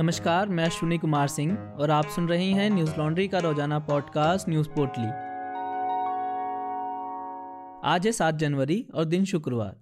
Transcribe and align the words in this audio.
नमस्कार, 0.00 0.48
मैं 0.48 0.64
अश्विनी 0.64 0.96
कुमार 0.98 1.28
सिंह 1.28 1.52
और 1.80 1.90
आप 1.90 2.06
सुन 2.06 2.28
रहे 2.28 2.44
हैं 2.44 2.68
न्यूज़ 2.70 2.90
लॉन्ड्री 2.98 3.26
का 3.28 3.38
रोज़ाना 3.38 3.78
पॉडकास्ट 3.78 4.48
न्यूज़ 4.48 4.68
पोर्टली। 4.68 5.06
आज 7.90 8.06
है 8.06 8.12
सात 8.12 8.34
जनवरी 8.34 8.86
और 8.94 9.04
दिन 9.04 9.24
शुक्रवार। 9.24 9.76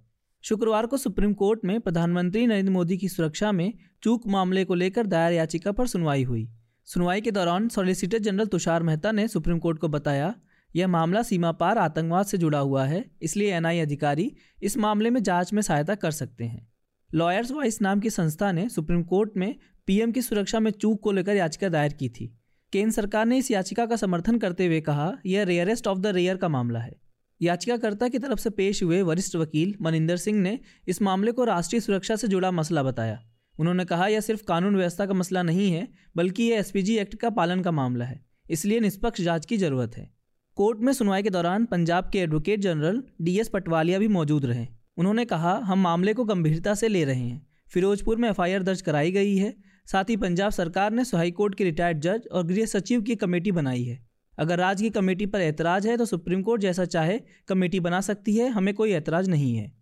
शुक्रवार 0.44 0.86
को 0.86 0.96
सुप्रीम 0.96 1.32
कोर्ट 1.32 1.60
में 1.64 1.80
प्रधानमंत्री 1.80 2.46
नरेंद्र 2.46 2.72
मोदी 2.72 2.96
की 2.98 3.08
सुरक्षा 3.08 3.52
में 3.52 3.72
चूक 4.02 4.26
मामले 4.26 4.64
को 4.64 4.74
लेकर 4.74 5.06
दायर 5.06 5.32
याचिका 5.32 5.72
पर 5.72 5.86
सुनवाई 5.86 6.24
हुई। 6.24 6.46
सुनवाई 6.88 7.20
के 7.20 7.30
दौरान 7.30 7.68
सॉलिसिटर 7.68 8.18
जनरल 8.18 8.46
तुषार 8.46 8.82
मेहता 8.82 9.12
ने 9.12 9.28
सुप्रीम 9.28 9.58
कोर्ट 9.58 9.78
को 9.78 9.88
बताया, 9.88 10.34
यह 10.76 10.88
मामला 10.88 11.22
सीमा 11.22 11.52
पार 11.52 11.78
आतंकवाद 11.78 12.26
से 12.26 12.38
जुड़ा 12.38 12.58
हुआ 12.58 12.84
है, 12.84 13.04
इसलिए 13.22 13.54
एनआई 13.54 13.78
अधिकारी 13.78 14.32
इस 14.62 14.78
मामले 14.78 15.10
में 15.10 15.22
जाँच 15.22 15.52
में 15.52 15.62
सहायता 15.62 15.94
कर 15.94 16.10
सकते 16.10 16.44
हैं। 16.44 16.66
लॉयर्स 17.10 17.52
वाइस 17.52 17.82
नाम 17.82 18.00
की 18.00 18.10
संस्था 18.10 18.52
ने 18.52 18.68
सुप्रीम 18.68 19.02
कोर्ट 19.02 19.36
में 19.36 19.54
पीएम 19.88 20.10
की 20.12 20.22
सुरक्षा 20.22 20.58
में 20.60 20.70
चूक 20.70 21.00
को 21.00 21.12
लेकर 21.12 21.36
याचिका 21.36 21.68
दायर 21.68 21.92
की 21.92 22.08
थी। 22.08 22.26
केंद्र 22.72 22.92
सरकार 22.92 23.26
ने 23.26 23.36
इस 23.38 23.50
याचिका 23.50 23.84
का 23.86 23.96
समर्थन 23.96 24.38
करते 24.38 24.66
हुए 24.66 24.80
कहा, 24.80 25.12
यह 25.26 25.42
रेयरेस्ट 25.42 25.86
ऑफ़ 25.86 25.98
द 25.98 26.06
रेयर 26.06 26.36
का 26.36 26.48
मामला 26.48 26.80
है। 26.80 26.92
याचिकाकर्ता 27.40 28.08
की 28.08 28.18
तरफ़ 28.18 28.38
से 28.38 28.50
पेश 28.50 28.82
हुए 28.82 29.00
वरिष्ठ 29.02 29.36
वकील 29.36 29.74
मनिंदर 29.82 30.16
सिंह 30.16 30.40
ने 30.40 30.58
इस 30.88 31.00
मामले 31.02 31.32
को 31.32 31.44
राष्ट्रीय 31.44 31.80
सुरक्षा 31.80 32.16
से 32.16 32.28
जुड़ा 32.28 32.50
मसला 32.50 32.82
बताया। 32.82 33.22
उन्होंने 33.58 33.84
कहा, 33.84 34.06
यह 34.06 34.20
सिर्फ़ 34.20 34.42
कानून 34.44 34.76
व्यवस्था 34.76 35.06
का 35.06 35.14
मसला 35.14 35.42
नहीं 35.42 35.70
है, 35.72 35.88
बल्कि 36.16 36.42
यह 36.42 36.58
एसपीजी 36.58 36.96
एक्ट 36.96 37.14
का 37.14 37.30
पालन 37.30 37.60
का 37.60 37.70
मामला 37.70 38.04
है, 38.04 38.20
इसलिए 38.50 38.80
निष्पक्ष 38.80 39.20
जाँच 39.20 39.46
की 39.46 39.56
ज़रूरत 39.56 39.96
है। 39.96 40.08
कोर्ट 40.56 40.80
में 40.80 40.92
सुनवाई 40.92 41.22
के 41.22 41.30
दौरान 41.30 41.64
पंजाब 41.64 42.10
के 42.10 42.18
एडवोकेट 42.18 42.60
जनरल 42.60 43.02
डीएस 43.20 43.48
पटवालिया 43.48 43.98
भी 43.98 44.08
मौजूद 44.08 44.44
रहे। 44.44 44.66
उन्होंने 44.96 45.24
कहा, 45.24 45.56
हम 45.64 45.78
मामले 45.78 46.14
को 46.14 46.24
गंभीरता 46.24 46.74
से 46.74 46.88
ले 46.88 47.04
रहे 47.04 47.20
हैं। 47.20 47.46
फिरोजपुर 47.70 48.16
में 48.16 48.28
एफआईआर 48.30 48.62
दर्ज 48.62 48.80
कराई 48.80 49.10
गई 49.10 49.36
है 49.36 49.67
साथ 49.88 50.10
ही 50.10 50.16
पंजाब 50.16 50.50
सरकार 50.50 50.92
ने 50.92 51.04
सुहाई 51.04 51.30
कोर्ट 51.30 51.54
के 51.54 51.64
रिटायर्ड 51.64 52.00
जज 52.00 52.26
और 52.32 52.46
गृह 52.46 52.66
सचिव 52.66 53.02
की 53.02 53.16
कमेटी 53.16 53.52
बनाई 53.52 53.84
है। 53.84 53.98
अगर 54.38 54.58
राज्य 54.58 54.84
की 54.84 54.90
कमेटी 54.90 55.26
पर 55.26 55.40
ऐतराज 55.40 55.86
है 55.86 55.96
तो 55.96 56.04
सुप्रीम 56.04 56.42
कोर्ट 56.42 56.62
जैसा 56.62 56.84
चाहे, 56.84 57.18
कमेटी 57.48 57.80
बना 57.80 58.00
सकती 58.00 58.36
है, 58.36 58.48
हमें 58.48 58.74
कोई 58.74 58.92
ऐतराज 58.92 59.28
नहीं 59.28 59.54
है। 59.56 59.72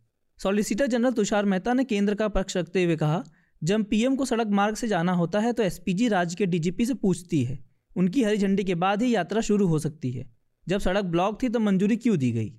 सॉलिसिटर 0.40 0.86
जनरल 0.86 1.12
तुषार 1.12 1.44
मेहता 1.44 1.72
ने 1.74 1.84
केंद्र 1.84 2.14
का 2.14 2.28
पक्ष 2.28 2.56
रखते 2.56 2.84
हुए 2.84 2.96
कहा, 2.96 3.22
जब 3.62 3.84
पीएम 3.84 4.16
को 4.16 4.24
सड़क 4.24 4.46
मार्ग 4.46 4.76
से 4.76 4.88
जाना 4.88 5.12
होता 5.12 5.40
है 5.40 5.52
तो 5.52 5.62
एसपीजी 5.62 6.08
राज्य 6.08 6.36
के 6.36 6.46
डीजीपी 6.46 6.86
से 6.86 6.94
पूछती 6.94 7.44
है। 7.44 7.58
उनकी 7.96 8.22
हरी 8.22 8.36
झंडी 8.36 8.64
के 8.64 8.74
बाद 8.74 9.02
ही 9.02 9.14
यात्रा 9.14 9.40
शुरू 9.40 9.66
हो 9.66 9.78
सकती 9.78 10.10
है। 10.10 10.30
जब 10.66 10.78
सड़क 10.78 11.04
ब्लॉक 11.04 11.42
थी 11.42 11.48
तो 11.48 11.60
मंजूरी 11.60 11.96
क्यों 11.96 12.18
दी 12.18 12.30
गई? 12.32 12.52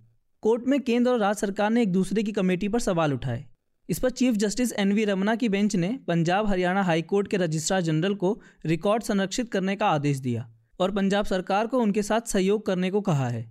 कोर्ट 0.44 0.68
में 0.68 0.80
केंद्र 0.82 1.12
और 1.12 1.20
राज्य 1.20 1.40
सरकार 1.40 1.70
ने 1.70 1.82
एक 1.82 1.92
दूसरे 1.92 2.24
की 2.24 2.32
कमेटी 2.32 2.68
पर 2.68 2.80
सवाल 2.80 3.14
उठाए। 3.14 3.46
इस 3.90 4.00
पर 4.00 4.10
chief 4.10 4.36
justice 4.36 4.72
N 4.74 4.92
V 4.94 5.04
Ramana 5.06 5.36
की 5.36 5.50
बेंच 5.50 5.76
ने 5.76 6.00
पंजाब 6.08 6.48
हरियाणा 6.48 6.82
हाईकोर्ट 6.84 7.28
के 7.28 7.38
रजिस्ट्रार 7.38 7.82
जनरल 7.82 8.16
को 8.16 8.40
रिकॉर्ड 8.66 9.04
संरक्षित 9.04 9.52
करने 9.52 9.76
का 9.76 9.88
आदेश 9.88 10.18
दिया 10.18 10.50
और 10.80 10.92
पंजाब 10.92 11.26
सरकार 11.26 11.68
को 11.68 11.80
उनके 11.80 12.04
साथ 12.04 12.22
सहयोग 12.22 12.66
करने 12.66 12.90
को 12.92 13.02
कहा 13.02 13.28
है। 13.30 13.46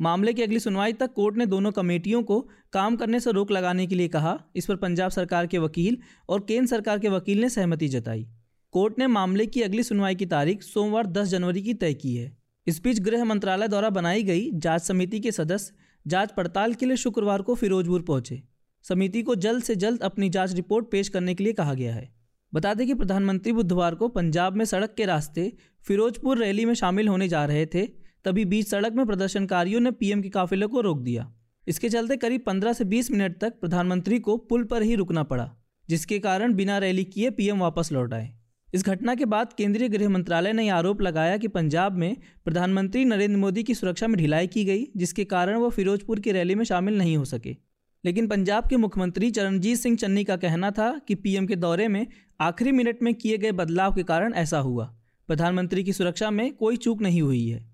मामले 0.00 0.32
की 0.32 0.42
अगली 0.42 0.60
सुनवाई 0.60 0.92
तक 0.92 1.12
कोर्ट 1.12 1.36
ने 1.36 1.46
दोनों 1.46 1.72
कमेटियों 1.72 2.22
को 2.22 2.40
काम 2.72 2.96
करने 2.96 3.20
से 3.20 3.32
रोक 3.32 3.50
लगाने 3.50 3.86
के 3.86 3.94
लिए 3.94 4.08
कहा। 4.08 4.38
इस 4.56 4.66
पर 4.66 4.76
पंजाब 4.76 5.10
सरकार 5.10 5.46
के 5.46 5.58
वकील 5.58 5.98
और 6.28 6.40
केंद्र 6.40 6.66
सरकार 6.66 6.98
के 6.98 7.08
वकील 7.08 7.40
ने 7.40 7.48
सहमति 7.48 7.88
जताई। 7.88 8.26
कोर्ट 8.72 8.98
ने 8.98 9.06
मामले 9.06 9.46
की 9.46 9.62
अगली 9.62 9.82
सुनवाई 9.82 10.14
की 10.14 10.26
तारीख 10.26 10.62
सोमवार 10.62 11.06
10 11.06 11.28
जनवरी 11.28 11.62
की 11.62 11.74
तय 11.74 11.94
की 11.94 12.14
है। 12.16 12.36
इस 12.66 12.82
बीच 12.82 13.00
गृह 13.00 13.24
मंत्रालय 13.24 13.68
द्वारा 13.68 13.90
बनाई 13.90 14.22
गई 14.22 14.50
जाँच 14.54 14.82
समिति 14.82 15.20
के 15.20 15.32
सदस्य 15.32 15.74
जाँच 16.06 16.32
पड़ताल 16.36 16.74
के 16.74 16.86
लिए 16.86 16.96
शुक्रवार 16.96 17.42
को 17.42 17.54
फिरोजपुर 17.54 18.02
पहुँचे। 18.02 18.42
समिति 18.84 19.22
को 19.22 19.34
जल्द 19.34 19.62
से 19.62 19.74
जल्द 19.76 20.02
अपनी 20.02 20.28
जाँच 20.28 20.54
रिपोर्ट 20.54 20.90
पेश 20.90 21.08
करने 21.08 21.34
के 21.34 21.44
लिए 21.44 21.52
कहा 21.52 21.74
गया 21.74 21.94
है। 21.94 22.08
बता 22.54 22.74
दें 22.74 22.86
कि 22.86 22.94
प्रधानमंत्री 22.94 23.52
बुधवार 23.52 23.94
को 23.94 24.08
पंजाब 24.08 24.56
में 24.56 24.64
सड़क 24.64 24.94
के 24.96 25.04
रास्ते 25.04 25.52
फिरोजपुर 25.84 26.38
रैली 26.38 26.64
में 26.64 26.74
शामिल 26.74 27.08
होने 27.08 27.28
जा 27.28 27.44
रहे 27.44 27.66
थे, 27.66 27.86
तभी 28.24 28.44
बीच 28.44 28.68
सड़क 28.68 28.92
में 28.92 29.06
प्रदर्शनकारियों 29.06 29.80
ने 29.80 29.90
पीएम 29.90 30.22
के 30.22 30.28
काफिले 30.28 30.66
को 30.66 30.80
रोक 30.80 31.00
दिया। 31.00 31.32
इसके 31.68 31.88
चलते 31.88 32.16
करीब 32.16 32.40
15 32.40 32.72
से 32.72 32.84
20 32.84 33.10
मिनट 33.10 33.38
तक 33.38 33.60
प्रधानमंत्री 33.60 34.18
को 34.18 34.36
पुल 34.36 34.64
पर 34.64 34.82
ही 34.82 34.94
रुकना 34.94 35.22
पड़ा, 35.22 35.50
जिसके 35.88 36.18
कारण 36.18 36.54
बिना 36.54 36.78
रैली 36.78 37.04
किए 37.04 37.30
पीएम 37.30 37.58
वापस 37.58 37.92
लौट 37.92 38.14
आए। 38.14 38.30
इस 38.74 38.84
घटना 38.84 39.14
के 39.14 39.24
बाद 39.24 39.52
केंद्रीय 39.52 39.88
गृह 39.88 40.08
मंत्रालय 40.08 40.52
ने 40.52 40.68
आरोप 40.68 41.02
लगाया 41.02 41.36
कि 41.36 41.48
पंजाब 41.48 41.92
में 41.92 42.16
प्रधानमंत्री 42.44 43.04
नरेंद्र 43.04 43.38
मोदी 43.38 43.62
की 43.62 43.74
सुरक्षा 43.74 44.08
में 44.08 44.16
ढिलाई 44.16 44.46
की 44.46 44.64
गई, 44.64 44.86
जिसके 44.96 45.24
कारण 45.24 45.56
वो 45.56 45.70
फिरोजपुर 45.70 46.20
की 46.20 46.32
रैली 46.32 46.54
में 46.54 46.64
शामिल 46.64 46.98
नहीं 46.98 47.16
हो 47.16 47.24
सके। 47.24 47.56
लेकिन 48.04 48.26
पंजाब 48.28 48.68
के 48.68 48.76
मुख्यमंत्री 48.76 49.30
चरणजीत 49.30 49.78
सिंह 49.78 49.96
चन्नी 49.96 50.24
का 50.24 50.36
कहना 50.36 50.70
था 50.70 51.00
कि 51.08 51.14
पीएम 51.14 51.46
के 51.46 51.56
दौरे 51.56 51.88
में 51.88 52.06
आखिरी 52.40 52.72
मिनट 52.72 53.02
में 53.02 53.14
किए 53.14 53.38
गए 53.38 53.52
बदलाव 53.52 53.94
के 53.94 54.02
कारण 54.02 54.34
ऐसा 54.34 54.58
हुआ। 54.58 54.96
प्रधानमंत्री 55.28 55.84
की 55.84 55.92
सुरक्षा 55.92 56.30
में 56.30 56.54
कोई 56.54 56.76
चूक 56.76 57.02
नहीं 57.02 57.22
हुई 57.22 57.48
है। 57.48 57.70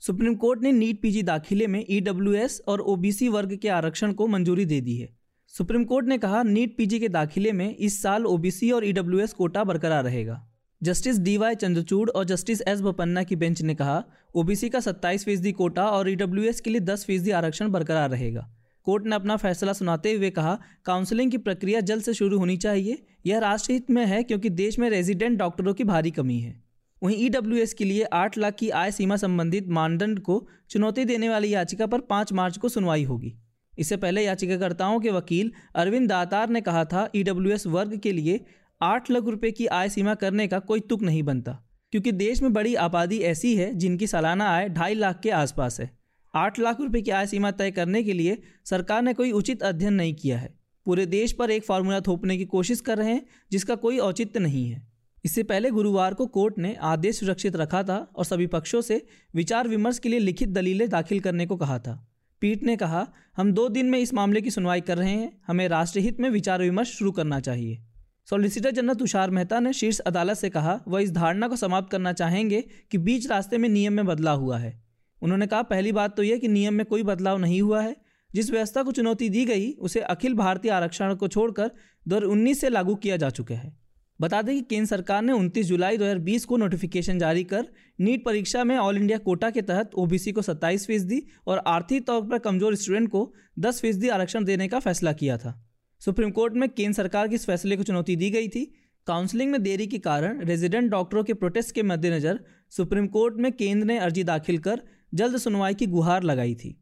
सुप्रीम 0.00 0.34
कोर्ट 0.34 0.62
ने 0.62 0.72
नीट 0.72 1.02
पीजी 1.02 1.22
दाखिले 1.22 1.66
में 1.66 1.84
ईडब्ल्यूएस 1.90 2.62
और 2.68 2.80
ओबीसी 2.80 3.28
वर्ग 3.28 3.56
के 3.56 3.68
आरक्षण 3.68 4.12
को 4.12 4.26
मंजूरी 4.26 4.64
दे 4.64 4.80
दी 4.80 4.96
है। 4.96 5.16
सुप्रीम 5.46 5.84
कोर्ट 5.84 6.06
ने 6.06 6.18
कहा, 6.18 6.42
नीट 6.42 6.76
पीजी 6.76 6.98
के 6.98 7.08
दाखिले 7.08 7.52
में 7.52 7.76
इस 7.76 8.02
साल 8.02 8.26
ओबीसी 8.26 8.70
और 8.70 8.84
ईडब्ल्यूएस 8.84 9.32
कोटा 9.32 9.64
बरकरार 9.64 10.04
रहेगा। 10.04 10.55
जस्टिस 10.82 11.18
डी 11.18 11.36
वाई 11.36 11.54
चंद्रचूड़ 11.54 12.10
और 12.10 12.24
जस्टिस 12.24 12.62
एस 12.62 12.80
बोपन्ना 12.80 13.22
की 13.22 13.36
बेंच 13.36 13.62
ने 13.62 13.74
कहा, 13.74 14.04
ओबीसी 14.34 14.68
का 14.68 14.80
27 14.80 15.24
फ़ीसदी 15.24 15.52
कोटा 15.52 15.86
और 15.86 16.10
ईडब्ल्यूएस 16.10 16.60
के 16.60 16.70
लिए 16.70 16.80
10 16.80 17.04
फ़ीसदी 17.04 17.30
आरक्षण 17.30 17.68
बरकरार 17.68 18.10
रहेगा। 18.10 18.50
कोर्ट 18.84 19.06
ने 19.06 19.16
अपना 19.16 19.36
फैसला 19.36 19.72
सुनाते 19.72 20.12
हुए 20.12 20.30
कहा, 20.30 20.58
काउंसलिंग 20.84 21.30
की 21.30 21.38
प्रक्रिया 21.38 21.80
जल्द 21.80 22.02
से 22.02 22.14
शुरू 22.14 22.38
होनी 22.38 22.56
चाहिए। 22.56 23.06
यह 23.26 23.38
राष्ट्रहित 23.38 23.90
में 23.90 24.06
है 24.06 24.22
क्योंकि 24.22 24.50
देश 24.50 24.78
में 24.78 24.90
रेजिडेंट 24.90 25.38
डॉक्टरों 25.38 25.74
की 25.74 25.84
भारी 25.84 26.10
कमी 26.10 26.38
है। 26.38 26.62
वहीं 27.02 27.16
ईडब्ल्यूएस 27.26 27.74
के 27.74 27.84
लिए 27.84 28.02
आठ 28.02 28.38
लाख 28.38 28.54
की 28.54 28.70
आय 28.70 28.90
सीमा 28.90 29.16
संबंधित 29.16 29.68
मानदंड 29.68 30.20
को 30.20 30.48
चुनौती 30.70 31.04
देने 31.04 31.28
वाली 31.28 31.54
याचिका 31.54 31.86
पर 31.86 32.00
पाँच 32.00 32.32
मार्च 32.32 32.58
को 32.58 32.68
सुनवाई 32.68 33.04
होगी। 33.04 33.34
इससे 33.78 33.96
पहले 33.96 34.24
याचिकाकर्ताओं 34.24 35.00
के 35.00 35.10
वकील 35.10 35.52
अरविंद 35.74 36.08
दातार 36.08 36.48
ने 36.48 36.60
कहा 36.60 36.84
था, 36.84 37.08
ईडब्ल्यूएस 37.14 37.66
वर्ग 37.66 37.98
के 37.98 38.12
लिए 38.12 38.44
आठ 38.80 39.10
लाख 39.10 39.24
रुपए 39.24 39.50
की 39.50 39.66
आय 39.66 39.88
सीमा 39.88 40.14
करने 40.14 40.46
का 40.48 40.58
कोई 40.60 40.80
तुक 40.80 41.02
नहीं 41.02 41.22
बनता, 41.22 41.52
क्योंकि 41.92 42.12
देश 42.12 42.42
में 42.42 42.52
बड़ी 42.52 42.74
आबादी 42.74 43.18
ऐसी 43.18 43.54
है 43.56 43.72
जिनकी 43.74 44.06
सालाना 44.06 44.48
आय 44.48 44.68
ढाई 44.68 44.94
लाख 44.94 45.20
के 45.20 45.30
आसपास 45.30 45.78
है। 45.80 45.90
आठ 46.34 46.58
लाख 46.58 46.80
रुपए 46.80 47.00
की 47.02 47.10
आय 47.10 47.26
सीमा 47.26 47.50
तय 47.50 47.70
करने 47.70 48.02
के 48.02 48.12
लिए 48.12 48.38
सरकार 48.64 49.02
ने 49.02 49.14
कोई 49.14 49.30
उचित 49.32 49.62
अध्ययन 49.62 49.94
नहीं 49.94 50.14
किया 50.14 50.38
है। 50.38 50.54
पूरे 50.86 51.06
देश 51.06 51.32
पर 51.32 51.50
एक 51.50 51.64
फार्मूला 51.64 52.00
थोपने 52.00 52.36
की 52.38 52.44
कोशिश 52.46 52.80
कर 52.80 52.98
रहे 52.98 53.10
हैं, 53.10 53.24
जिसका 53.50 53.74
कोई 53.76 53.98
औचित्य 54.00 54.40
नहीं 54.40 54.68
है। 54.68 54.86
इससे 55.24 55.42
पहले 55.42 55.70
गुरुवार 55.70 56.14
को 56.14 56.26
कोर्ट 56.26 56.58
ने 56.58 56.76
आदेश 56.84 57.20
सुरक्षित 57.20 57.56
रखा 57.56 57.82
था 57.82 57.96
और 58.16 58.24
सभी 58.24 58.46
पक्षों 58.48 58.80
से 58.80 59.02
विचार 59.34 59.68
विमर्श 59.68 59.98
के 59.98 60.08
लिए 60.08 60.18
लिखित 60.18 60.48
दलीलें 60.50 60.88
दाखिल 60.88 61.20
करने 61.20 61.46
को 61.46 61.56
कहा 61.56 61.78
था। 61.78 61.96
पीठ 62.42 62.62
ने 62.62 62.76
कहा, 62.76 63.06
हम 63.36 63.52
दो 63.52 63.68
दिन 63.68 63.86
में 63.86 63.98
इस 63.98 64.14
मामले 64.14 64.40
की 64.40 64.50
सुनवाई 64.50 64.80
कर 64.80 64.98
रहे 64.98 65.10
हैं, 65.10 65.32
हमें 65.46 65.68
राष्ट्रहित 65.68 66.20
में 66.20 66.30
विचार 66.30 66.62
विमर्श 66.62 66.88
शुरू 66.88 67.12
करना 67.12 67.40
चाहिए। 67.40 67.82
सॉलिसिटर 68.30 68.70
जनरल 68.70 68.94
तुषार 68.94 69.30
मेहता 69.30 69.60
ने 69.60 69.72
शीर्ष 69.72 69.98
अदालत 69.98 70.36
से 70.36 70.50
कहा, 70.50 70.80
वह 70.88 71.00
इस 71.00 71.12
धारणा 71.12 71.48
को 71.48 71.56
समाप्त 71.56 71.90
करना 71.90 72.12
चाहेंगे 72.12 72.64
कि 72.90 72.98
बीच 72.98 73.30
रास्ते 73.30 73.58
में 73.58 73.68
नियम 73.68 73.92
में 73.92 74.06
बदलाव 74.06 74.40
हुआ 74.40 74.58
है। 74.58 74.82
उन्होंने 75.22 75.46
कहा, 75.46 75.62
पहली 75.62 75.92
बात 75.92 76.16
तो 76.16 76.22
यह 76.22 76.36
कि 76.36 76.48
नियम 76.48 76.74
में 76.74 76.86
कोई 76.86 77.02
बदलाव 77.02 77.38
नहीं 77.38 77.62
हुआ 77.62 77.82
है। 77.82 77.96
जिस 78.34 78.50
व्यवस्था 78.50 78.82
को 78.82 78.92
चुनौती 78.92 79.28
दी 79.28 79.44
गई, 79.44 79.72
उसे 79.72 80.00
अखिल 80.00 80.34
भारतीय 80.34 80.70
आरक्षण 80.70 81.14
को 81.14 81.28
छोड़कर 81.28 81.70
दो 82.08 82.16
उन्नीस 82.30 82.60
से 82.60 82.68
लागू 82.68 82.94
किया 82.94 83.16
जा 83.16 83.30
चुका 83.30 83.54
है। 83.54 83.76
बता 84.20 84.42
दें 84.42 84.54
कि 84.54 84.62
केंद्र 84.62 84.88
सरकार 84.88 85.22
ने 85.22 85.32
29 85.32 85.66
जुलाई 85.66 85.96
2020 85.96 86.44
को 86.44 86.56
नोटिफिकेशन 86.56 87.18
जारी 87.18 87.44
कर 87.44 87.66
नीट 88.00 88.24
परीक्षा 88.24 88.64
में 88.64 88.78
ऑल 88.78 88.96
इंडिया 88.96 89.18
कोटा 89.18 89.50
के 89.50 89.62
तहत 89.62 89.90
ओबीसी 89.94 90.32
को 90.32 90.42
27 90.42 90.86
फ़ीसदी 90.86 91.22
और 91.46 91.58
आर्थिक 91.58 92.06
तौर 92.06 92.22
पर 92.22 92.38
कमज़ोर 92.38 92.74
स्टूडेंट 92.74 93.08
को 93.08 93.34
10 93.58 93.80
फ़ीसदी 93.80 94.08
आरक्षण 94.08 94.44
देने 94.44 94.68
का 94.68 94.78
फैसला 94.78 95.12
किया 95.12 95.38
था। 95.38 95.65
सुप्रीम 96.02 96.30
कोर्ट 96.30 96.54
में 96.54 96.68
केंद्र 96.68 96.92
सरकार 96.92 97.28
के 97.28 97.34
इस 97.34 97.46
फैसले 97.46 97.76
को 97.76 97.82
चुनौती 97.82 98.16
दी 98.16 98.30
गई 98.30 98.48
थी। 98.48 98.64
काउंसलिंग 99.06 99.50
में 99.52 99.62
देरी 99.62 99.86
के 99.86 99.98
कारण 99.98 100.40
रेजिडेंट 100.40 100.90
डॉक्टरों 100.90 101.24
के 101.24 101.34
प्रोटेस्ट 101.34 101.74
के 101.74 101.82
मद्देनजर 101.82 102.40
सुप्रीम 102.70 103.06
कोर्ट 103.06 103.34
में 103.36 103.50
केंद्र 103.52 103.86
ने 103.86 103.98
अर्जी 103.98 104.24
दाखिल 104.24 104.58
कर 104.58 104.82
जल्द 105.14 105.36
सुनवाई 105.36 105.74
की 105.74 105.86
गुहार 105.86 106.22
लगाई 106.22 106.54
थी। 106.54 106.76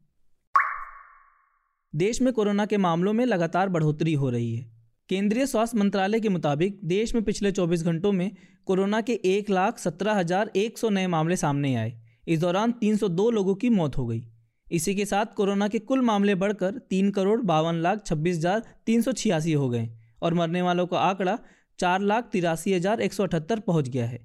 देश 1.93 2.21
में 2.21 2.33
कोरोना 2.33 2.65
के 2.65 2.77
मामलों 2.77 3.13
में 3.13 3.25
लगातार 3.25 3.69
बढ़ोतरी 3.69 4.13
हो 4.13 4.29
रही 4.29 4.55
है। 4.55 4.71
केंद्रीय 5.09 5.45
स्वास्थ्य 5.45 5.77
मंत्रालय 5.77 6.19
के 6.19 6.29
मुताबिक 6.29 6.79
देश 6.83 7.13
में 7.15 7.23
पिछले 7.23 7.51
24 7.51 7.83
घंटों 7.83 8.11
में 8.11 8.31
कोरोना 8.65 9.01
के 9.01 9.13
एक 9.25 9.49
लाख 9.49 9.79
सत्रह 9.79 10.13
हज़ार 10.13 10.51
एक 10.55 10.77
सौ 10.77 10.89
नए 10.89 11.07
मामले 11.07 11.35
सामने 11.35 11.75
आए। 11.75 11.93
इस 12.27 12.39
दौरान 12.39 12.71
302 12.71 13.29
लोगों 13.31 13.55
की 13.55 13.69
मौत 13.69 13.97
हो 13.97 14.05
गई। 14.07 14.23
इसी 14.67 14.95
के 14.95 15.05
साथ 15.05 15.33
कोरोना 15.35 15.67
के 15.67 15.79
कुल 15.81 16.01
मामले 16.01 16.35
बढ़कर 16.35 16.77
तीन 16.89 17.09
करोड़ 17.11 17.41
बावन 17.43 17.81
लाख 17.81 18.05
छब्बीस 18.05 18.37
हज़ार 18.37 18.63
तीन 18.85 19.01
सौ 19.01 19.11
छियासी 19.13 19.53
हो 19.53 19.69
गए 19.69 19.89
और 20.21 20.33
मरने 20.33 20.61
वालों 20.61 20.85
का 20.87 20.99
आंकड़ा 20.99 21.37
चार 21.79 22.01
लाख 22.03 22.29
तिरासी 22.31 22.73
हज़ार 22.73 23.01
एक 23.01 23.13
सौ 23.13 23.23
अठहत्तर 23.23 23.59
पहुँच 23.61 23.89
गया 23.89 24.05
है। 24.05 24.19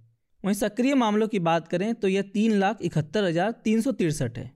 वहीं 0.45 0.55
सक्रिय 0.55 0.95
मामलों 0.95 1.29
की 1.29 1.39
बात 1.41 1.69
करें 1.69 1.95
तो 1.95 2.09
यह 2.09 2.23
तीन 2.35 2.53
लाख 2.59 2.83
इकहत्तर 2.83 3.25
हज़ार 3.25 3.51
तीन 3.65 3.81
सौ 3.81 3.93
तिरसठ 3.93 4.39
है। 4.39 4.51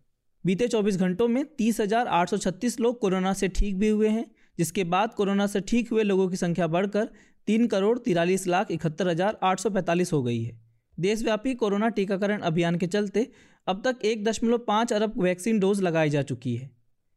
बीते 0.44 0.68
24 0.68 0.96
घंटों 0.96 1.28
में 1.28 1.44
तीस 1.48 1.80
हज़ार 1.80 2.06
आठ 2.08 2.30
सौ 2.30 2.36
छत्तीस 2.38 2.78
लोग 2.80 2.98
कोरोना 3.00 3.32
से 3.32 3.48
ठीक 3.50 3.78
भी 3.78 3.88
हुए 3.88 4.08
हैं, 4.08 4.24
जिसके 4.58 4.84
बाद 4.86 5.14
कोरोना 5.14 5.46
से 5.46 5.60
ठीक 5.62 5.90
हुए 5.90 6.02
लोगों 6.02 6.28
की 6.28 6.36
संख्या 6.36 6.66
बढ़कर 6.68 7.08
तीन 7.48 7.66
करोड़ 7.66 7.98
तिरालीस 7.98 8.46
लाख 8.46 8.70
इकहत्तर 8.70 9.08
हज़ार 9.08 9.38
आठ 9.42 9.60
सौ 9.60 9.70
पैंतालीस 9.70 10.12
हो 10.12 10.22
गई 10.22 10.42
है। 10.42 10.58
देशव्यापी 10.98 11.54
कोरोना 11.54 11.88
टीकाकरण 11.90 12.40
अभियान 12.42 12.76
के 12.78 12.86
चलते 12.86 13.30
अब 13.66 13.82
तक 13.86 14.04
एक 14.04 14.24
दशमलव 14.24 14.58
पाँच 14.58 14.92
अरब 14.92 15.12
वैक्सीन 15.18 15.58
डोज 15.58 15.80
लगाई 15.80 16.10
जा 16.10 16.22
चुकी 16.22 16.56
है। 16.56 16.70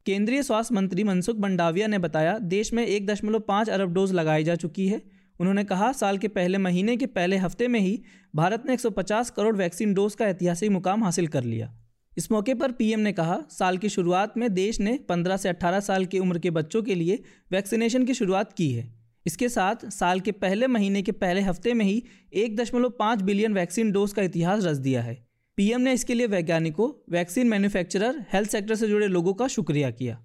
केंद्रीय 0.05 0.43
स्वास्थ्य 0.43 0.75
मंत्री 0.75 1.03
मनसुख 1.03 1.37
मंडाविया 1.37 1.87
ने 1.87 1.97
बताया, 1.97 2.37
देश 2.37 2.73
में 2.73 2.87
एक 2.87 3.07
दशमलव 3.07 3.39
पाँच 3.39 3.69
अरब 3.69 3.93
डोज 3.93 4.11
लगाई 4.11 4.43
जा 4.43 4.55
चुकी 4.55 4.87
है। 4.87 5.01
उन्होंने 5.39 5.63
कहा, 5.63 5.91
साल 5.91 6.17
के 6.17 6.27
पहले 6.27 6.57
महीने 6.57 6.97
के 6.97 7.05
पहले 7.05 7.37
हफ़्ते 7.37 7.67
में 7.67 7.79
ही 7.79 8.01
भारत 8.35 8.63
ने 8.65 8.73
150 8.73 9.29
करोड़ 9.29 9.55
वैक्सीन 9.55 9.93
डोज 9.93 10.15
का 10.15 10.25
ऐतिहासिक 10.25 10.71
मुकाम 10.71 11.03
हासिल 11.03 11.27
कर 11.27 11.43
लिया। 11.43 11.73
इस 12.17 12.31
मौके 12.31 12.53
पर 12.53 12.71
पीएम 12.71 12.99
ने 12.99 13.13
कहा, 13.13 13.39
साल 13.49 13.77
की 13.77 13.89
शुरुआत 13.89 14.37
में 14.37 14.53
देश 14.53 14.79
ने 14.79 14.99
15 15.09 15.37
से 15.37 15.49
18 15.49 15.79
साल 15.79 16.05
की 16.05 16.19
उम्र 16.19 16.39
के 16.39 16.49
बच्चों 16.49 16.83
के 16.83 16.95
लिए 16.95 17.23
वैक्सीनेशन 17.51 18.05
की 18.05 18.13
शुरुआत 18.13 18.53
की 18.53 18.71
है। 18.71 18.93
इसके 19.25 19.49
साथ 19.49 19.89
साल 19.89 20.19
के 20.19 20.31
पहले 20.31 20.67
महीने 20.67 21.01
के 21.01 21.11
पहले 21.11 21.41
हफ़्ते 21.41 21.73
में 21.73 21.85
ही 21.85 22.03
एक 22.33 22.57
दशमलव 22.57 22.89
पाँच 22.89 23.21
बिलियन 23.21 23.53
वैक्सीन 23.53 23.91
डोज 23.91 24.13
का 24.13 24.21
इतिहास 24.21 24.63
रच 24.63 24.77
दिया 24.77 25.01
है। 25.01 25.26
पीएम 25.57 25.81
ने 25.81 25.93
इसके 25.93 26.13
लिए 26.13 26.27
वैज्ञानिकों, 26.27 26.87
वैक्सीन 27.11 27.47
मैन्युफैक्चरर, 27.47 28.25
हेल्थ 28.33 28.49
सेक्टर 28.49 28.75
से 28.75 28.87
जुड़े 28.87 29.07
लोगों 29.07 29.33
का 29.33 29.47
शुक्रिया 29.47 29.89
किया। 29.91 30.17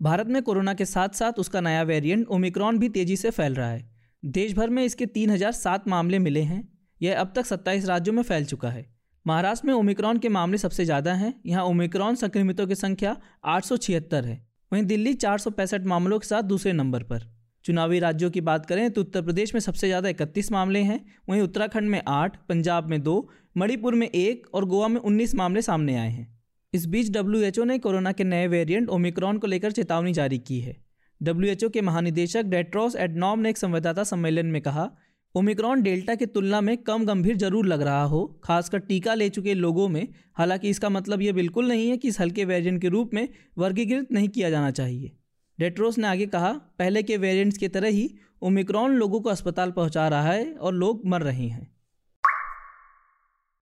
भारत 0.00 0.26
में 0.26 0.42
कोरोना 0.42 0.74
के 0.74 0.84
साथ 0.84 1.08
साथ 1.14 1.38
उसका 1.38 1.60
नया 1.60 1.82
वेरिएंट 1.82 2.26
ओमिक्रॉन 2.28 2.78
भी 2.78 2.88
तेज़ी 2.88 3.16
से 3.16 3.30
फैल 3.30 3.54
रहा 3.54 3.70
है। 3.70 3.84
देश 4.22 4.54
भर 4.54 4.70
में 4.70 4.84
इसके 4.84 5.06
तीन 5.08 5.30
हज़ार 5.30 5.52
सात 5.52 5.88
मामले 5.88 6.18
मिले 6.18 6.42
हैं। 6.42 6.62
यह 7.00 7.20
अब 7.20 7.32
तक 7.36 7.46
सत्ताईस 7.46 7.84
राज्यों 7.86 8.14
में 8.14 8.22
फैल 8.22 8.44
चुका 8.44 8.70
है। 8.70 8.86
महाराष्ट्र 9.26 9.66
में 9.66 9.74
ओमिक्रॉन 9.74 10.18
के 10.18 10.28
मामले 10.30 10.58
सबसे 10.58 10.84
ज़्यादा 10.84 11.14
हैं। 11.14 11.34
यहाँ 11.46 11.64
ओमिक्रॉन 11.64 12.14
संक्रमितों 12.16 12.66
की 12.66 12.74
संख्या 12.76 13.16
आठ 13.46 13.64
सौ 13.64 13.76
छिहत्तर 13.78 14.24
है। 14.24 14.42
वहीं 14.72 14.84
दिल्ली 14.84 15.14
चार 15.16 15.38
सौ 15.38 15.50
पैंसठ 15.50 15.84
मामलों 15.86 16.18
के 16.18 16.26
साथ 16.26 16.42
दूसरे 16.44 16.72
नंबर 16.72 17.02
पर। 17.02 17.32
चुनावी 17.64 17.98
राज्यों 17.98 18.30
की 18.30 18.40
बात 18.42 18.66
करें 18.66 18.90
तो 18.90 19.00
उत्तर 19.00 19.22
प्रदेश 19.22 19.52
में 19.54 19.60
सबसे 19.60 19.86
ज़्यादा 19.86 20.08
इकतीस 20.08 20.50
मामले 20.52 20.80
हैं। 20.80 21.04
वहीं 21.28 21.40
उत्तराखंड 21.42 21.90
में 21.90 22.00
आठ, 22.08 22.36
पंजाब 22.48 22.88
में 22.88 23.02
दो 23.02 23.28
मणिपुर 23.58 23.94
में 23.94 24.06
एक 24.06 24.46
और 24.54 24.64
गोवा 24.64 24.88
में 24.88 25.00
उन्नीस 25.00 25.34
मामले 25.34 25.62
सामने 25.62 25.96
आए 25.96 26.10
हैं। 26.10 26.42
इस 26.72 26.86
बीच 26.86 27.10
डब्ल्यू 27.10 27.64
ने 27.64 27.78
कोरोना 27.78 28.12
के 28.12 28.24
नए 28.24 28.46
वेरिएंट 28.46 28.88
ओमिक्रॉन 28.88 29.38
को 29.38 29.46
लेकर 29.46 29.70
चेतावनी 29.70 30.12
जारी 30.12 30.38
की 30.38 30.60
है। 30.60 30.76
डब्ल्यू 31.22 31.68
के 31.68 31.80
महानिदेशक 31.80 32.42
डेट्रॉस 32.42 32.96
एडनॉम 32.96 33.38
ने 33.38 33.50
एक 33.50 33.58
संवाददाता 33.58 34.04
सम्मेलन 34.04 34.46
में 34.46 34.60
कहा, 34.62 34.90
ओमिक्रॉन 35.34 35.82
डेल्टा 35.82 36.14
की 36.14 36.26
तुलना 36.26 36.60
में 36.60 36.76
कम 36.76 37.04
गंभीर 37.04 37.36
ज़रूर 37.36 37.66
लग 37.66 37.82
रहा 37.82 38.02
हो, 38.02 38.40
खासकर 38.44 38.78
टीका 38.78 39.14
ले 39.14 39.28
चुके 39.28 39.54
लोगों 39.54 39.88
में। 39.88 40.08
हालाँकि 40.34 40.68
इसका 40.68 40.88
मतलब 40.88 41.22
ये 41.22 41.32
बिल्कुल 41.32 41.68
नहीं 41.68 41.88
है 41.90 41.96
कि 41.96 42.08
इस 42.08 42.20
हल्के 42.20 42.44
वेरिएंट 42.44 42.80
के 42.82 42.88
रूप 42.88 43.14
में 43.14 43.28
वर्गीकृत 43.58 44.12
नहीं 44.12 44.28
किया 44.28 44.50
जाना 44.50 44.70
चाहिए। 44.70 45.12
डेट्रोस 45.58 45.98
ने 45.98 46.06
आगे 46.06 46.26
कहा, 46.26 46.52
पहले 46.52 47.02
के 47.02 47.16
वेरिएंट्स 47.16 47.58
की 47.58 47.68
तरह 47.68 47.88
ही 47.88 48.10
ओमिक्रॉन 48.42 48.92
लोगों 48.92 49.20
को 49.20 49.30
अस्पताल 49.30 49.70
पहुँचा 49.70 50.08
रहा 50.08 50.32
है 50.32 50.52
और 50.52 50.74
लोग 50.74 51.02
मर 51.06 51.22
रहे 51.22 51.46
हैं। 51.46 51.77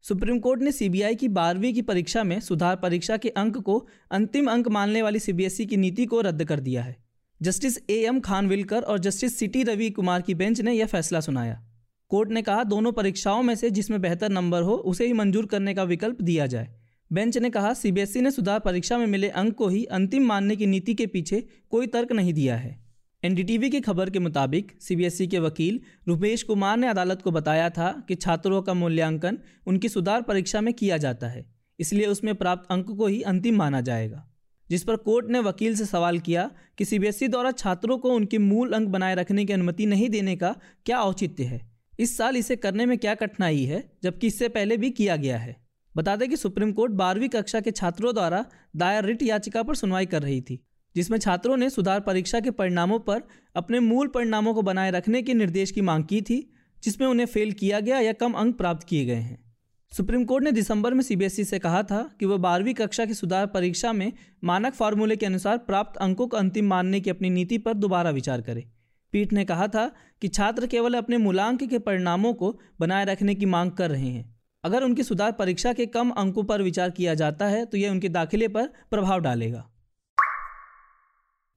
सुप्रीम 0.09 0.39
कोर्ट 0.39 0.63
ने 0.63 0.73
सीबीआई 0.73 1.15
की 1.15 1.29
बारहवीं 1.29 1.75
की 1.75 1.83
परीक्षा 1.83 2.25
में 2.25 2.41
सुधार 2.41 2.77
परीक्षा 2.77 3.17
के 3.17 3.29
अंक 3.29 3.57
को 3.57 3.89
अंतिम 4.11 4.47
अंक 4.47 4.69
मानने 4.69 5.03
वाली 5.03 5.19
सीबीएसई 5.19 5.67
की 5.67 5.77
नीति 5.77 6.07
को 6.07 6.21
रद्द 6.21 6.45
कर 6.45 6.61
दिया 6.61 6.83
है। 6.83 6.97
जस्टिस 7.43 7.79
ए 7.91 7.93
एम 7.93 8.21
खानविलकर 8.21 8.81
और 8.81 8.99
जस्टिस 8.99 9.39
सिटी 9.39 9.63
रवि 9.63 9.91
कुमार 9.91 10.23
की 10.23 10.35
बेंच 10.35 10.61
ने 10.61 10.73
यह 10.73 10.87
फैसला 10.87 11.21
सुनाया। 11.21 11.67
कोर्ट 12.09 12.31
ने 12.31 12.43
कहा, 12.43 12.65
दोनों 12.65 12.93
परीक्षाओं 12.93 13.43
में 13.43 13.55
से 13.55 13.71
जिसमें 13.71 14.01
बेहतर 14.01 14.29
नंबर 14.29 14.63
हो, 14.63 14.73
उसे 14.73 15.07
ही 15.07 15.13
मंजूर 15.13 15.47
करने 15.47 15.75
का 15.75 15.83
विकल्प 15.83 16.23
दिया 16.23 16.47
जाए। 16.47 16.81
बेंच 17.13 17.39
ने 17.39 17.51
कहा, 17.51 17.75
सीबीएसई 17.75 18.21
ने 18.21 18.31
सुधार 18.31 18.59
परीक्षा 18.59 18.99
में 18.99 19.07
मिले 19.07 19.29
अंक 19.29 19.55
को 19.55 19.69
ही 19.69 19.85
अंतिम 19.85 20.27
मानने 20.27 20.57
की 20.57 20.67
नीति 20.67 20.95
के 20.95 21.07
पीछे 21.07 21.49
कोई 21.71 21.87
तर्क 21.87 22.13
नहीं 22.13 22.33
दिया 22.33 22.57
है। 22.57 22.86
एनडीटीवी 23.23 23.69
की 23.71 23.81
खबर 23.81 24.11
के 24.11 24.19
मुताबिक 24.19 24.71
सीबीएसई 24.81 25.27
के 25.27 25.39
वकील 25.39 25.81
रुपेश 26.09 26.43
कुमार 26.43 26.77
ने 26.77 26.89
अदालत 26.89 27.23
को 27.23 27.31
बताया 27.31 27.69
था 27.71 27.91
कि 28.09 28.15
छात्रों 28.15 28.61
का 28.63 28.75
मूल्यांकन 28.75 29.39
उनकी 29.67 29.89
सुधार 29.89 30.23
परीक्षा 30.23 30.61
में 30.61 30.73
किया 30.75 30.97
जाता 30.97 31.29
है, 31.29 31.45
इसलिए 31.79 32.07
उसमें 32.07 32.35
प्राप्त 32.35 32.71
अंक 32.71 32.91
को 32.91 33.07
ही 33.07 33.21
अंतिम 33.23 33.57
माना 33.57 33.81
जाएगा। 33.81 34.23
जिस 34.71 34.85
पर 34.85 34.97
कोर्ट 34.99 35.31
ने 35.31 35.41
वकील 35.41 35.75
से 35.77 35.85
सवाल 35.85 36.19
किया 36.19 36.51
कि 36.79 36.85
सीबीएसई 36.85 37.29
द्वारा 37.29 37.51
छात्रों 37.53 37.99
को 37.99 38.11
उनके 38.11 38.39
मूल 38.39 38.73
अंक 38.73 38.89
बनाए 38.89 39.15
रखने 39.15 39.45
की 39.45 39.53
अनुमति 39.53 39.87
नहीं 39.87 40.09
देने 40.11 40.37
का 40.37 40.55
क्या 40.87 41.01
औचित्य 41.01 41.45
है? 41.45 41.61
इस 41.99 42.17
साल 42.17 42.37
इसे 42.37 42.57
करने 42.57 42.87
में 42.87 42.97
क्या 42.99 43.15
कठिनाई 43.15 43.65
है, 43.65 43.83
जबकि 44.03 44.27
इससे 44.27 44.49
पहले 44.51 44.77
भी 44.77 44.91
किया 44.93 45.17
गया 45.17 45.39
है? 45.39 45.57
बता 45.95 46.17
दें 46.17 46.29
कि 46.29 46.37
सुप्रीम 46.37 46.73
कोर्ट 46.73 46.93
बारहवीं 46.95 47.29
कक्षा 47.29 47.61
के 47.61 47.71
छात्रों 47.73 48.15
द्वारा 48.15 48.45
दायर 48.77 49.05
रिट 49.05 49.23
याचिका 49.23 49.63
पर 49.63 49.75
सुनवाई 49.75 50.07
कर 50.07 50.23
रही 50.23 50.41
थी। 50.41 50.63
जिसमें 50.97 51.19
छात्रों 51.19 51.57
ने 51.57 51.71
सुधार 51.71 52.01
परीक्षा 52.01 52.41
के 52.41 52.51
परिणामों 52.51 52.99
पर 52.99 53.23
अपने 53.57 53.81
मूल 53.81 54.09
परिणामों 54.09 54.55
को 54.55 54.63
बनाए 54.63 54.91
रखने 54.91 55.23
के 55.23 55.35
निर्देश 55.35 55.71
की 55.71 55.81
मांग 55.81 56.05
की 56.05 56.21
थी, 56.23 56.39
जिसमें 56.83 57.09
उन्हें 57.09 57.27
फेल 57.27 57.53
किया 57.53 57.81
गया 57.81 58.01
या 58.01 58.13
कम 58.13 58.33
अंक 58.33 58.57
प्राप्त 58.57 58.87
किए 58.89 59.05
गए 59.05 59.15
हैं। 59.15 59.45
सुप्रीम 59.93 60.25
कोर्ट 60.25 60.45
ने 60.45 60.53
दिसंबर 60.53 60.95
में 60.95 61.03
सीबीएसई 61.03 61.45
से 61.45 61.59
कहा 61.59 61.83
था 61.83 62.03
कि 62.21 62.27
वह 62.27 62.37
बारहवीं 62.37 62.75
कक्षा 62.75 63.05
की 63.05 63.15
सुधार 63.15 63.47
परीक्षा 63.47 63.93
में 63.93 64.13
मानक 64.45 64.75
फार्मूले 64.75 65.17
के 65.17 65.27
अनुसार 65.27 65.59
प्राप्त 65.59 65.97
अंकों 65.97 66.27
को 66.29 66.37
अंतिम 66.37 66.67
मानने 66.67 67.01
की 67.01 67.11
अपनी 67.11 67.31
नीति 67.31 67.59
पर 67.59 67.75
दोबारा 67.75 68.11
विचार 68.11 68.41
करे। 68.41 68.65
पीठ 69.13 69.33
ने 69.33 69.45
कहा 69.45 69.69
था 69.69 69.91
कि 70.23 70.29
छात्र 70.29 70.67
केवल 70.67 70.95
अपने 70.95 71.17
मूलांक 71.17 71.63
के 71.63 71.79
परिणामों 71.79 72.33
को 72.35 72.59
बनाए 72.81 73.05
रखने 73.05 73.35
की 73.35 73.47
मांग 73.47 73.71
कर 73.71 73.91
रहे 73.91 74.09
हैं। 74.09 74.25
अगर 74.65 74.85
उनकी 74.85 75.03
सुधार 75.03 75.33
परीक्षा 75.33 75.73
के 75.73 75.87
कम 75.87 76.11
अंकों 76.11 76.45
पर 76.45 76.63
विचार 76.63 76.91
किया 76.91 77.15
जाता 77.15 77.47
है 77.47 77.65
तो 77.65 77.79
यह 77.79 77.91
उनके 77.91 78.09
दाखिले 78.09 78.49
पर 78.49 78.67
प्रभाव 78.91 79.21
डालेगा। 79.21 79.65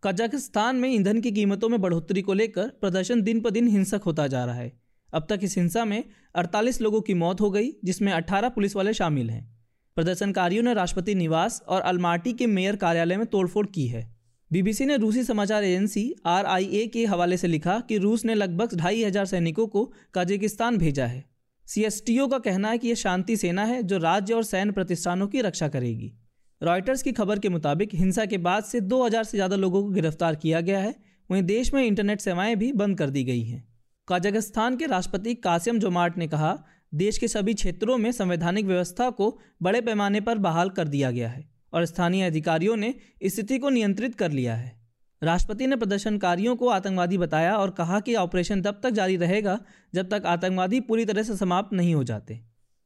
कजाकिस्तान 0.04 0.76
में 0.76 0.90
ईंधन 0.90 1.22
की 1.22 1.32
कीमतों 1.32 1.70
में 1.70 1.82
बढ़ोतरी 1.82 2.22
को 2.22 2.34
लेकर 2.34 2.68
प्रदर्शन 2.68 3.22
दिन 3.22 3.42
पर 3.42 3.50
दिन 3.50 3.68
हिंसक 3.68 4.02
होता 4.06 4.28
जा 4.28 4.46
रहा 4.46 4.56
है। 4.56 4.72
अब 5.14 5.26
तक 5.30 5.40
इस 5.44 5.58
हिंसा 5.58 5.86
में 5.86 6.04
48 6.36 6.82
लोगों 6.82 7.02
की 7.02 7.14
मौत 7.14 7.42
हो 7.42 7.50
गई, 7.52 7.72
जिसमें 7.86 8.12
18 8.14 8.50
पुलिस 8.50 8.76
वाले 8.76 8.94
शामिल 8.94 9.30
हैं। 9.30 9.60
प्रदर्शनकारियों 9.96 10.64
ने 10.64 10.74
राष्ट्रपति 10.74 11.16
निवास 11.16 11.62
और 11.68 11.82
अलमाटी 11.82 12.34
के 12.34 12.48
मेयर 12.48 12.76
कार्यालय 12.76 13.18
में 13.18 13.26
तोड़फोड़ 13.26 13.66
की 13.68 13.88
है। 13.88 14.16
बीबीसी 14.52 14.86
ने 14.86 14.98
रूसी 14.98 15.24
समाचार 15.24 15.64
एजेंसी 15.64 16.16
आरआईए 16.26 16.88
के 16.88 17.06
हवाले 17.06 17.38
से 17.38 17.48
लिखा 17.48 17.80
कि 17.80 17.98
रूस 17.98 18.26
ने 18.26 18.36
लगभग 18.36 18.76
ढाई 18.76 19.04
हज़ार 19.04 19.26
सैनिकों 19.26 19.68
को 19.68 19.86
कजाकिस्तान 20.16 20.78
भेजा 20.78 21.06
है। 21.06 21.26
सीएसटीओ 21.68 22.28
का 22.28 22.40
कहना 22.40 22.70
है 22.70 22.78
कि 22.78 22.88
यह 22.88 22.96
शांति 22.96 23.38
सेना 23.38 23.66
है 23.66 23.84
जो 23.84 23.98
राज्य 23.98 24.34
और 24.34 24.44
सैन्य 24.44 24.72
प्रतिष्ठानों 24.72 25.28
की 25.28 25.42
रक्षा 25.42 25.68
करेगी। 25.68 26.12
रॉयटर्स 26.62 27.02
की 27.02 27.12
खबर 27.12 27.40
के 27.40 27.50
मुताबिक 27.50 27.94
हिंसा 27.94 28.26
के 28.26 28.38
बाद 28.38 28.64
से 28.64 28.80
2000 28.82 29.24
से 29.24 29.38
ज़्यादा 29.38 29.56
लोगों 29.56 29.82
को 29.84 29.90
गिरफ़्तार 29.90 30.36
किया 30.36 30.62
गया 30.62 30.80
है। 30.80 30.96
वहीं 31.30 31.44
देश 31.44 31.74
में 31.74 31.84
इंटरनेट 31.84 32.22
सेवाएँ 32.22 32.56
भी 32.56 32.72
बंद 32.74 32.98
कर 32.98 33.10
दी 33.10 33.24
गई 33.24 33.44
हैं। 33.44 33.64
कजाकिस्तान 34.08 34.78
के 34.78 34.86
राष्ट्रपति 34.86 35.36
कासिम 35.36 35.80
जोमार्ट 35.80 36.18
ने 36.18 36.28
कहा, 36.28 36.58
देश 36.94 37.18
के 37.18 37.28
सभी 37.28 37.54
क्षेत्रों 37.54 37.98
में 37.98 38.12
संवैधानिक 38.12 38.66
व्यवस्था 38.66 39.10
को 39.10 39.40
बड़े 39.62 39.82
पैमाने 39.82 40.22
पर 40.22 40.38
बहाल 40.38 40.70
कर 40.70 40.88
दिया 40.88 41.12
गया 41.12 41.30
है 41.30 41.48
और 41.74 41.86
स्थानीय 41.86 42.26
अधिकारियों 42.26 42.76
ने 42.76 42.94
स्थिति 43.26 43.60
को 43.60 43.70
नियंत्रित 43.70 44.16
कर 44.16 44.32
लिया 44.32 44.56
है। 44.56 44.78
राष्ट्रपति 45.22 45.68
ने 45.68 45.76
प्रदर्शनकारियों 45.76 46.56
को 46.56 46.70
आतंकवादी 46.70 47.18
बताया 47.18 47.56
और 47.58 47.72
कहा 47.72 48.00
कि 48.00 48.16
ऑपरेशन 48.16 48.62
तब 48.62 48.80
तक 48.84 48.90
जारी 48.90 49.18
रहेगा 49.18 49.60
जब 49.94 50.10
तक 50.10 50.26
आतंकवादी 50.26 50.80
पूरी 50.82 51.06
तरह 51.06 51.24
से 51.24 51.36
समाप्त 51.38 51.74
नहीं 51.74 51.96
हो 51.96 52.04
जाते। 52.04 52.40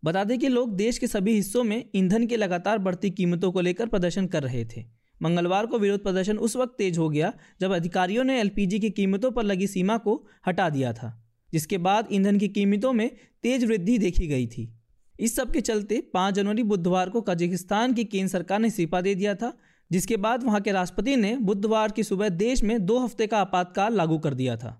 बता 0.03 0.23
दें 0.23 0.39
कि 0.39 0.47
लोग 0.47 0.75
देश 0.75 0.97
के 0.97 1.07
सभी 1.07 1.33
हिस्सों 1.33 1.63
में 1.63 1.83
ईंधन 1.95 2.25
की 2.27 2.35
लगातार 2.35 2.77
बढ़ती 2.77 3.09
कीमतों 3.09 3.51
को 3.51 3.61
लेकर 3.61 3.85
प्रदर्शन 3.85 4.27
कर 4.27 4.43
रहे 4.43 4.65
थे। 4.65 4.85
मंगलवार 5.21 5.65
को 5.65 5.79
विरोध 5.79 6.03
प्रदर्शन 6.03 6.37
उस 6.37 6.55
वक्त 6.55 6.75
तेज 6.77 6.97
हो 6.97 7.09
गया, 7.09 7.33
जब 7.61 7.71
अधिकारियों 7.71 8.23
ने 8.23 8.39
एलपीजी 8.39 8.79
की 8.79 8.89
कीमतों 8.89 9.31
पर 9.31 9.43
लगी 9.43 9.67
सीमा 9.67 9.97
को 9.97 10.27
हटा 10.47 10.69
दिया 10.69 10.93
था, 10.93 11.23
जिसके 11.53 11.77
बाद 11.77 12.07
ईंधन 12.11 12.37
की 12.37 12.47
कीमतों 12.47 12.93
में 12.93 13.09
तेज 13.43 13.65
वृद्धि 13.65 13.97
देखी 13.97 14.27
गई 14.27 14.47
थी। 14.47 14.79
इस 15.19 15.35
सब 15.35 15.51
के 15.51 15.61
चलते 15.61 16.01
5 16.13 16.33
जनवरी 16.33 16.63
बुधवार 16.63 17.09
को 17.09 17.21
कजाकिस्तान 17.21 17.93
की 17.93 18.03
केंद्र 18.03 18.31
सरकार 18.31 18.59
ने 18.59 18.67
इस्तीफा 18.67 19.01
दे 19.01 19.15
दिया 19.15 19.35
था, 19.35 19.57
जिसके 19.91 20.17
बाद 20.17 20.43
वहाँ 20.43 20.61
के 20.61 20.71
राष्ट्रपति 20.71 21.15
ने 21.15 21.37
बुधवार 21.37 21.91
की 21.91 22.03
सुबह 22.03 22.29
देश 22.29 22.63
में 22.63 22.85
दो 22.85 22.99
हफ़्ते 22.99 23.27
का 23.27 23.37
आपातकाल 23.37 23.95
लागू 23.95 24.17
कर 24.17 24.33
दिया 24.33 24.57
था। 24.57 24.79